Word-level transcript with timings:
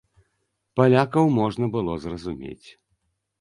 Палякаў 0.79 1.25
можна 1.39 1.65
было 1.77 1.93
зразумець. 2.07 2.67